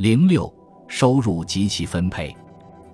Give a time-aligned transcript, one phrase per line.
[0.00, 0.50] 零六，
[0.88, 2.34] 收入及其分配。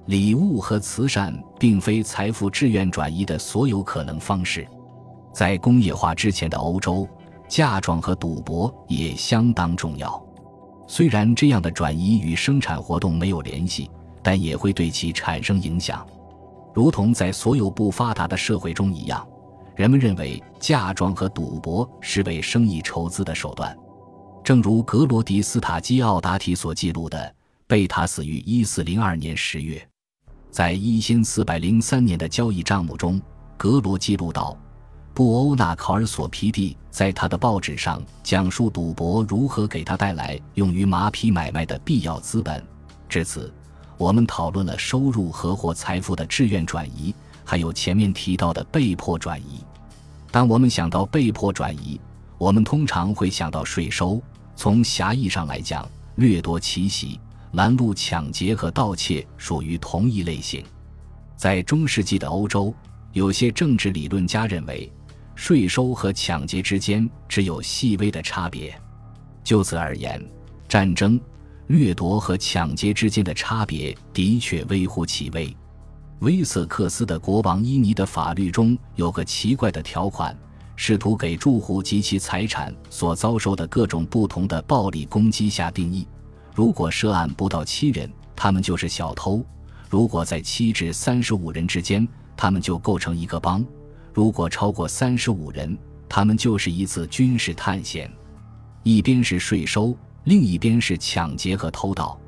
[0.07, 4.67] 礼物和慈善并非财富志愿转移的所有可能方式。
[5.33, 7.09] 在工业化之前的欧洲，
[7.47, 10.21] 嫁妆和赌博也相当重要。
[10.89, 13.89] 虽然这样的转移与生产活动没有联系，
[14.21, 16.05] 但也会对其产生影响。
[16.75, 19.25] 如同在所有不发达的社会中一样，
[19.77, 23.79] 人们认为嫁妆和赌博是为生意筹资的手段。
[24.47, 27.35] 正如格罗迪斯塔基奥达提所记录的，
[27.67, 29.85] 贝塔死于一四零二年十月。
[30.53, 33.21] 在一千四百零三年的交易账目中，
[33.57, 34.57] 格罗记录道
[35.13, 42.65] ：“布欧纳考尔索皮蒂在他的报纸上讲述赌博如何给他带来用于马匹买卖的必要资本。”
[43.11, 43.53] 至此，
[43.99, 47.13] 我们讨论了收入和或财富的志愿转移，
[47.45, 49.65] 还有前面提到的被迫转移。
[50.31, 52.01] 当我们想到被迫转移，
[52.39, 54.23] 我们通常会想到税收。
[54.57, 57.21] 从狭义上来讲，掠夺、奇袭、
[57.53, 60.65] 拦路、抢劫和盗窃属于同一类型。
[61.37, 62.75] 在中世纪的欧洲，
[63.13, 64.91] 有些政治理论家认为，
[65.35, 68.75] 税收和抢劫之间只有细微的差别。
[69.45, 70.21] 就此而言，
[70.67, 71.21] 战争、
[71.67, 75.55] 掠夺和抢劫之间的差别的确微乎其微。
[76.21, 80.35] 威瑟克斯的国王伊尼的法律中有个奇怪的条款。
[80.77, 86.07] 试图给住户及其财产所遭受的各种不同的暴力攻击下定义：
[86.55, 89.43] 如果涉案不到七人，他们就是小偷；
[89.89, 93.65] 如果在七至三十五人之间，他们就构成一个帮；
[94.13, 95.77] 如果超过三十五人，
[96.09, 98.11] 他们就是一次军事探险。
[98.83, 102.19] 一边是税收，另一边是抢劫和偷盗，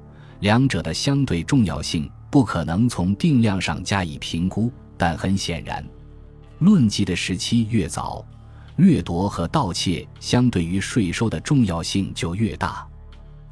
[0.40, 4.72] 两者的相对重要性不可能从定量上加以评估。
[4.96, 5.86] 但很显然，
[6.58, 8.26] 论及的时期越早。
[8.78, 12.86] 掠夺和盗窃相对于税收的重要性就越大。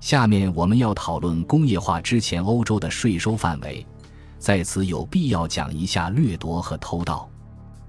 [0.00, 3.84] 下面我们要讨论工业化之前欧洲的税收范围，
[4.38, 7.28] 在此有必要讲一下掠夺和偷盗。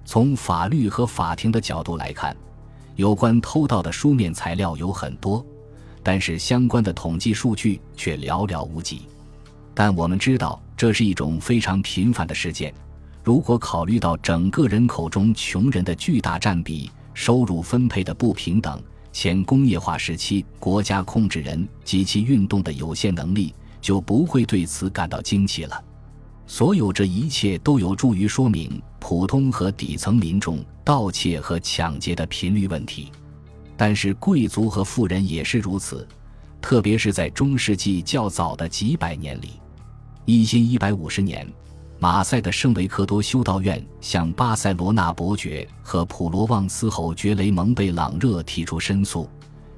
[0.04, 2.36] 从法律和法庭的角度来看，
[2.96, 5.46] 有关偷盗的书面材料有很多，
[6.02, 9.04] 但是相关的统计数据却寥寥无几。
[9.76, 12.74] 但我们知道这是一种非常频繁的事件。
[13.24, 18.80] 如果考虑到整个人口中穷人的巨大占比，收入分配的不平等，
[19.12, 25.84] 前工业化时期国家控制人及其运动的有限能力，就不会对此感到惊奇了。
[26.46, 33.12] 所有这一切都有助于说明普通和底层民众盗窃和抢劫的频率问题。
[33.76, 36.08] 但是贵族和富人也是如此，
[36.62, 39.54] 特别是在中世纪较早的几百年里，
[40.26, 41.52] 一千一百五十年。
[42.00, 49.28] 马赛的圣维克多修道院向巴塞罗那伯爵和普罗旺斯侯爵雷蒙贝朗热提出申诉，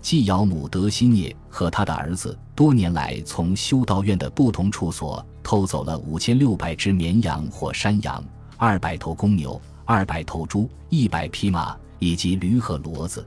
[0.01, 8.21] 继尧姆德西涅和他的儿子多年来从修道院的不同处所偷走了五千六百只绵羊或山羊、
[8.57, 13.25] 二百头公牛、二百头猪、一百匹马以及驴和骡子。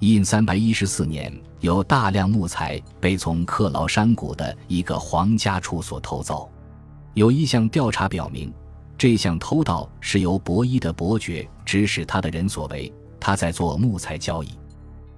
[0.00, 6.50] 印三百一十四年，有大量木材被从克劳山谷的一个皇家处所偷走。
[7.16, 8.52] 有一项调查表明，
[8.98, 12.92] 这项偷盗是由博伊的伯爵指使他的人所为。
[13.18, 14.48] 他在做木材交易。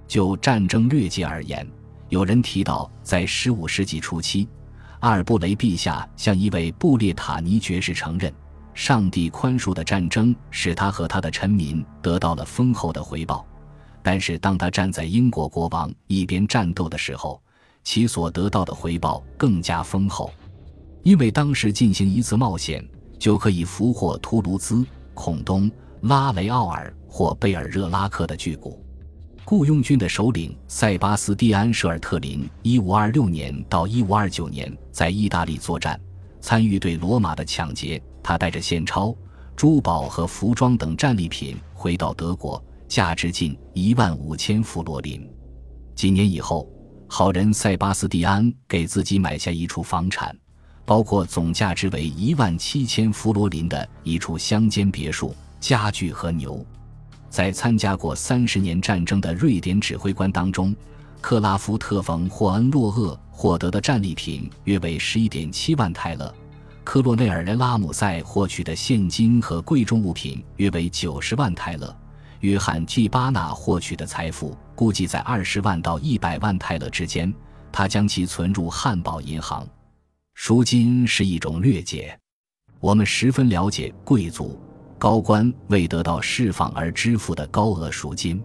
[0.07, 1.69] 就战争略界而言，
[2.07, 4.47] 有人提到，在15世纪初期，
[5.01, 8.33] 阿尔布雷陛下向一位布列塔尼爵士承认，
[8.73, 13.45] 上帝宽恕的战争使他和他的臣民得到了丰厚的回报。
[14.01, 17.41] 但是，当他站在英国国王一边战斗的时候，
[17.83, 20.31] 其所得到的回报更加丰厚。
[21.03, 22.85] 因为当时进行一次冒险
[23.17, 25.69] 就可以俘获图卢兹、孔东、
[26.01, 28.83] 拉雷奥尔或贝尔热拉克的巨骨。
[29.45, 35.99] 雇佣军的首领塞巴斯蒂安·舍尔特林，1526年到1529年在意大利作战，
[36.39, 38.01] 参与对罗马的抢劫。
[38.21, 39.15] 他带着现钞、
[39.55, 45.27] 珠宝和服装等战利品回到德国，价值近一万五千弗罗林。
[45.95, 46.69] 几年以后，
[47.07, 50.37] 好人塞巴斯蒂安给自己买下一处房产。
[50.89, 56.65] 包括总价值为一万七千弗罗林的一处乡间别墅、家具和牛。
[57.29, 60.75] 在参加过三十年战争的瑞典指挥官当中，
[61.21, 66.33] 克拉夫特·冯·霍恩洛厄获得的战利品约为十一点七万泰勒，
[66.83, 71.95] 科洛内尔·拉姆塞获取的现金和贵重物品约为九十万泰勒，
[72.39, 77.31] 约翰·基巴纳获取的财富估计在二十万到一百万泰勒之间，
[77.71, 79.67] 他将其存入汉堡银行。
[80.41, 82.17] 赎金是一种掠劫，
[82.79, 84.57] 我们十分了解贵族
[84.97, 88.41] 高官为得到释放而支付的高额赎金。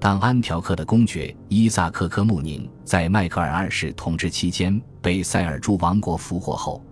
[0.00, 6.82] 当安条克的公爵伊萨克·科穆宁在迈克尔二世统治期间被塞尔柱王国俘获后，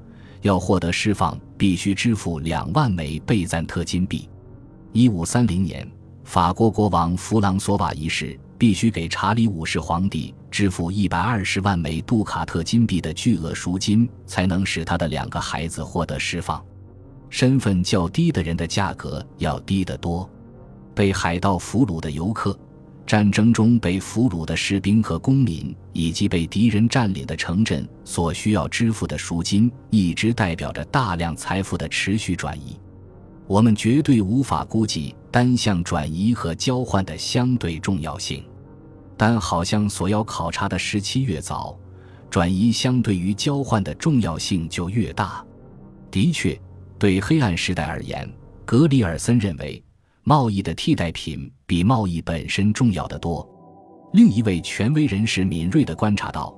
[0.42, 4.28] 要获得释放，必须支付两万枚贝赞特金币。
[4.92, 5.90] 一五三零年，
[6.24, 16.64] 法国国王弗朗索瓦一世必须给查理五世皇帝支付一百二十万枚杜卡特金币的巨额赎金，才能使他的两个孩子获得释放。
[17.28, 20.28] 身份较低的人的价格要低得多。
[20.94, 22.58] 被海盗俘虏的游客。
[23.06, 32.76] 战争中被俘虏的士兵和公民，以及被敌人占领的城镇所需要支付的赎金，一直代表着大量财富的持续转移。
[33.46, 38.42] 我们绝对无法估计单向转移和交换的相对重要性，
[39.18, 41.78] 但好像所要考察的时期越早，
[42.30, 45.44] 转移相对于交换的重要性就越大。
[46.10, 46.58] 的确，
[46.98, 48.26] 对黑暗时代而言，
[48.64, 49.84] 格里尔森认为。
[50.22, 53.46] 贸易的替代品比贸易本身重要得多。
[54.14, 56.56] 另一位权威人士敏锐地观察到，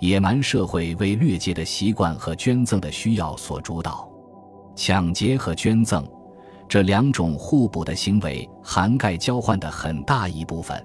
[0.00, 4.10] 野蛮社会为掠劫的习惯和捐赠的需要所主导。
[4.74, 6.02] 抢劫和捐赠
[6.68, 10.84] 这两种互补的行为涵盖交换的很大一部分。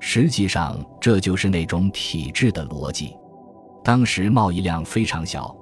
[0.00, 3.16] 实际上，这就是那种体制的逻辑。
[3.84, 5.54] 当时贸易量非常小，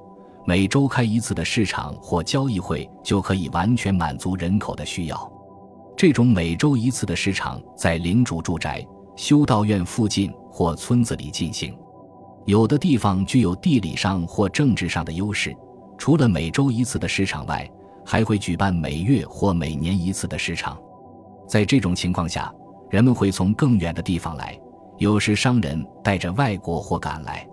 [0.47, 5.32] 每周开一次的市场或交易会就可以完全满足人口的需要。
[5.97, 8.87] 这种每周一次的市场在领主住宅、
[9.17, 11.76] 修道院附近或村子里进行。
[12.47, 15.55] 有的地方具有地理上或政治上的优势，
[15.99, 17.70] 除了每周一次的市场外，
[18.11, 20.77] 还会举办每月或每年一次的市场。
[21.47, 22.53] 在这种情况下，
[22.91, 24.59] 人们会从更远的地方来，
[24.99, 27.47] 有时商人带着外国货赶来。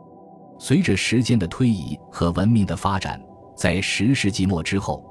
[0.57, 3.21] 随着时间的推移和文明的发展，
[3.55, 5.05] 在十世纪末之后。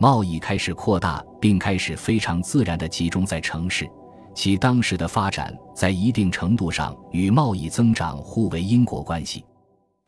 [0.00, 3.88] 贸易开始扩大，并开始非常自然地集中在城市，
[4.34, 9.44] 其当时的发展在一定程度上与贸易增长互为因果关系。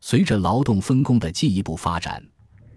[0.00, 2.20] 随着劳动分工的进一步发展，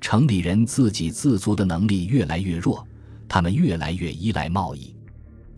[0.03, 2.85] 城里人自给自足的能力越来越弱，
[3.25, 4.93] 他们越来越依赖贸易。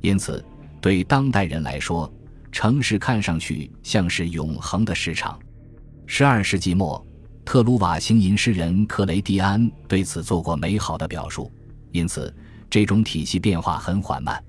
[0.01, 0.45] 因此，
[0.79, 2.13] 对当代人来说，
[2.51, 5.39] 城市看上去像是永恒的市场。
[6.05, 7.03] 十二世纪末。
[7.43, 11.51] 特鲁瓦星吟诗人克雷蒂安对此做过美好的表述，
[11.91, 12.33] 因此
[12.69, 14.43] 这种体系变化很缓慢。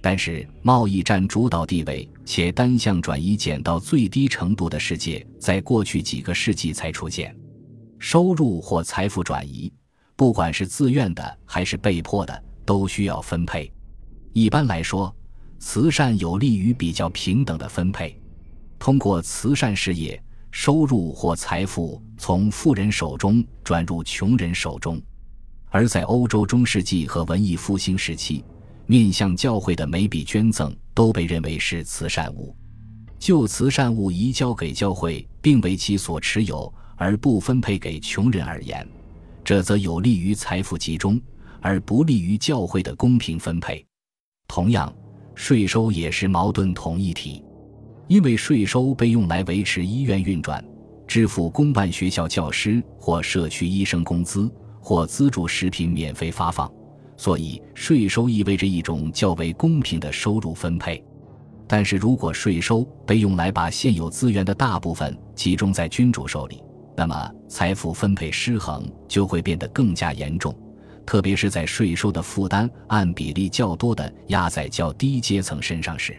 [0.00, 7.34] 但是，贸易占主导地位且单向转移减到最低程度的世界，在过去几个世纪才出现。
[7.98, 9.72] 收入或财富转移，
[10.14, 13.72] 不管是自愿的还是被迫的，都需要分配。
[14.32, 15.14] 一般来说，
[15.58, 18.20] 慈善有利于比较平等的分配。
[18.78, 20.22] 通过慈善事业。
[20.52, 24.98] 收入或财富从富人手中转入穷人手中，
[25.68, 28.42] 而在欧洲中世纪和文艺复兴时期，
[28.86, 32.56] 面向教会的每笔捐赠都被认为是慈善物。
[33.18, 38.86] 就慈善物移交给教会并为其所持有而不分配给穷人而言，
[39.44, 41.20] 这则有利于财富集中，
[41.60, 43.84] 而不利于教会的公平分配。
[44.48, 44.92] 同样，
[45.34, 47.42] 税收也是矛盾统一体。
[48.08, 50.64] 因为税收被用来维持医院运转、
[51.08, 54.48] 支付公办学校教师或社区医生工资，
[54.80, 56.72] 或资助食品免费发放，
[57.16, 61.04] 所以税收意味着一种较为公平的收入分配。
[61.66, 66.62] 但是如果税收被用来把现有资源的大部分集中在君主手里，
[66.96, 70.54] 那么财富分配失衡就会变得更加严重，
[71.04, 76.16] 特别是在税收的负担按比例较多的压在较低阶层身上时。